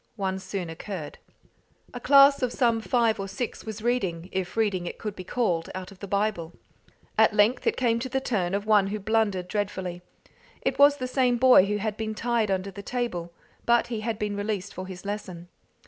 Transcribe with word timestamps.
One 0.15 0.39
soon 0.39 0.71
occurred. 0.71 1.19
A 1.93 1.99
class 1.99 2.41
of 2.41 2.51
some 2.51 2.81
five 2.81 3.19
or 3.19 3.27
six 3.27 3.65
was 3.65 3.83
reading, 3.83 4.29
if 4.31 4.57
reading 4.57 4.87
it 4.87 4.97
could 4.97 5.15
be 5.15 5.23
called, 5.23 5.69
out 5.75 5.91
of 5.91 5.99
the 5.99 6.07
Bible. 6.07 6.53
At 7.19 7.35
length 7.35 7.67
it 7.67 7.77
came 7.77 7.99
to 7.99 8.09
the 8.09 8.19
turn 8.19 8.55
of 8.55 8.65
one 8.65 8.87
who 8.87 8.99
blundered 8.99 9.47
dreadfully. 9.47 10.01
It 10.63 10.79
was 10.79 10.97
the 10.97 11.05
same 11.05 11.37
boy 11.37 11.67
who 11.67 11.77
had 11.77 11.97
been 11.97 12.15
tied 12.15 12.49
under 12.49 12.71
the 12.71 12.81
table, 12.81 13.31
but 13.67 13.85
he 13.89 14.01
had 14.01 14.17
been 14.17 14.35
released 14.35 14.73
for 14.73 14.87
his 14.87 15.05
lesson. 15.05 15.49